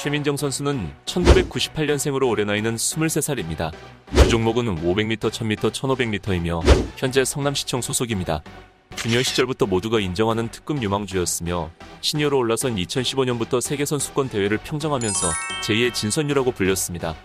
[0.00, 3.72] 최민정 선수는 1998년생으로 올해 나이는 23살입니다.
[4.14, 6.62] 주 종목은 500m, 1000m, 1500m이며
[6.96, 8.40] 현재 성남시청 소속입니다.
[8.94, 15.30] 주니어 시절부터 모두가 인정하는 특급 유망주였으며 시니어로 올라선 2015년부터 세계선수권 대회를 평정하면서
[15.64, 17.16] 제2의 진선유라고 불렸습니다.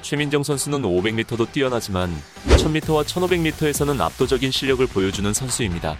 [0.00, 2.10] 최민정 선수는 500m도 뛰어나지만
[2.46, 5.98] 1000m와 1500m에서는 압도적인 실력을 보여주는 선수입니다.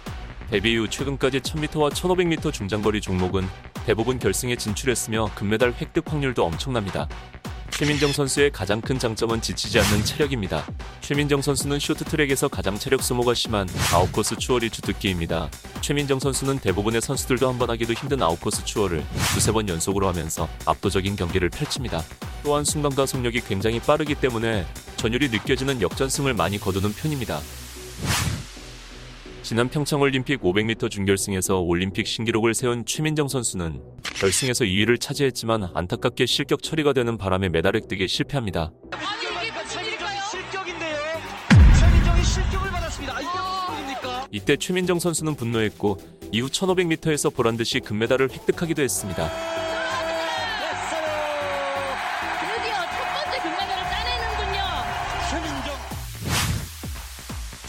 [0.49, 3.47] 데뷔 이후 최근까지 1000m와 1500m 중장거리 종목은
[3.87, 7.07] 대부분 결승에 진출했으며 금메달 획득 확률도 엄청납니다.
[7.69, 10.65] 최민정 선수의 가장 큰 장점은 지치지 않는 체력입니다.
[10.99, 15.49] 최민정 선수는 쇼트트랙에서 가장 체력 소모가 심한 아웃코스 추월이 주특기입니다.
[15.79, 21.15] 최민정 선수는 대부분의 선수들도 한 번 하기도 힘든 아웃코스 추월을 두세 번 연속으로 하면서 압도적인
[21.15, 22.03] 경기를 펼칩니다.
[22.43, 24.65] 또한 순간과 속력이 굉장히 빠르기 때문에
[24.97, 27.39] 전율이 느껴지는 역전승을 많이 거두는 편입니다.
[29.47, 33.81] 지난 평창올림픽 500m 준결승에서 올림픽 신기록을 세운 최민정 선수는
[34.19, 38.73] 결승에서 2위를 차지했지만 안타깝게 실격 처리가 되는 바람에 메달 획득에 실패합니다.
[38.91, 40.21] 아니 이게 무슨 최민정이 일일까요?
[40.29, 40.97] 실격인데요.
[41.79, 43.15] 최민정이 실격을 받았습니다.
[43.15, 44.27] 아, 이게 무슨 일입니까?
[44.33, 45.97] 이때 최민정 선수는 분노했고
[46.33, 49.31] 이후 1500m에서 보란듯이 금메달을 획득하기도 했습니다.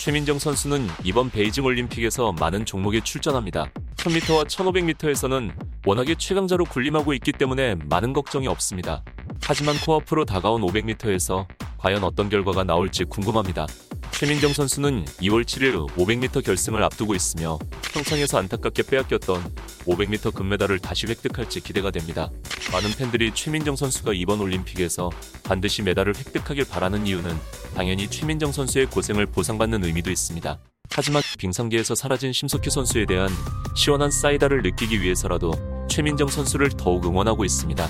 [0.08, 3.70] 최민정 선수는 이번 베이징 올림픽에서 많은 종목에 출전합니다.
[3.96, 5.52] 1000m와 1500m에서는
[5.84, 9.04] 워낙에 최강자로 군림하고 있기 때문에 많은 걱정이 없습니다.
[9.42, 13.66] 하지만 코앞으로 다가온 500m에서 과연 어떤 결과가 나올지 궁금합니다.
[14.12, 17.58] 최민정 선수는 2월 7일 500m 결승을 앞두고 있으며
[17.92, 19.44] 평창에서 안타깝게 빼앗겼던
[19.88, 22.30] 500m 금메달을 다시 획득할지 기대가 됩니다.
[22.72, 25.10] 많은 팬들이 최민정 선수가 이번 올림픽에서
[25.42, 27.34] 반드시 메달을 획득하길 바라는 이유는
[27.74, 30.58] 당연히 최민정 선수의 고생을 보상받는 의미도 있습니다.
[30.90, 33.30] 하지만 빙상계에서 사라진 심석희 선수에 대한
[33.76, 35.52] 시원한 사이다를 느끼기 위해서라도
[35.88, 37.88] 최민정 선수를 더욱 응원하고 있습니다.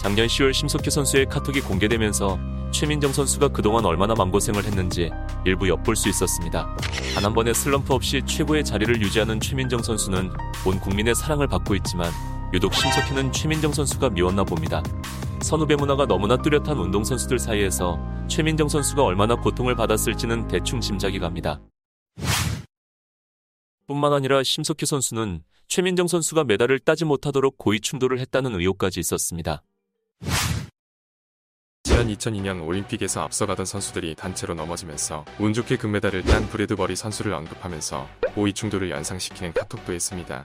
[0.00, 2.38] 작년 10월 심석희 선수의 카톡이 공개되면서
[2.74, 5.08] 최민정 선수가 그동안 얼마나 맘고생을 했는지
[5.46, 6.76] 일부 엿볼 수 있었습니다.
[7.14, 10.30] 단 한 번의 슬럼프 없이 최고의 자리를 유지하는 최민정 선수는
[10.66, 12.10] 온 국민의 사랑을 받고 있지만
[12.52, 14.82] 유독 심석희는 최민정 선수가 미웠나 봅니다.
[15.40, 17.98] 선후배 문화가 너무나 뚜렷한 운동선수들 사이에서
[18.28, 21.60] 최민정 선수가 얼마나 고통을 받았을지는 대충 짐작이 갑니다.
[23.86, 29.62] 뿐만 아니라 심석희 선수는 최민정 선수가 메달을 따지 못하도록 고의 충돌을 했다는 의혹까지 있었습니다.
[31.94, 38.52] 지난 2002년 올림픽에서 앞서가던 선수들이 단체로 넘어지면서 운 좋게 금메달을 딴 브래드버리 선수를 언급하면서 고의
[38.52, 40.44] 충돌을 연상시키는 카톡도 했습니다.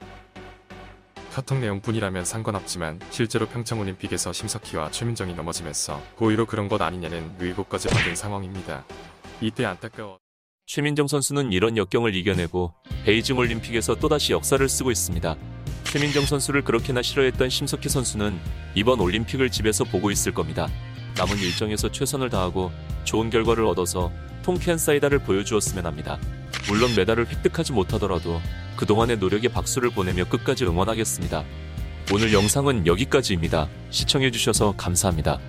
[1.33, 8.85] 카톡 내용뿐이라면 상관없지만 실제로 평창올림픽에서 심석희와 최민정이 넘어지면서 고의로 그런 것 아니냐는 의혹까지 받은 상황입니다.
[9.41, 10.19] 이때 안타까워
[10.67, 15.35] 최민정 선수는 이런 역경을 이겨내고 베이징 올림픽에서 또다시 역사를 쓰고 있습니다.
[15.85, 18.39] 최민정 선수를 그렇게나 싫어했던 심석희 선수는
[18.75, 20.67] 이번 올림픽을 집에서 보고 있을 겁니다.
[21.19, 22.72] 남은 일정에서 최선을 다하고
[23.03, 24.09] 좋은 결과를 얻어서
[24.41, 26.18] 통쾌한 사이다를 보여주었으면 합니다.
[26.69, 28.40] 물론 메달을 획득하지 못하더라도
[28.78, 31.44] 그동안의 노력에 박수를 보내며 끝까지 응원하겠습니다.
[32.13, 33.68] 오늘 영상은 여기까지입니다.
[33.90, 35.40] 시청해주셔서 감사합니다.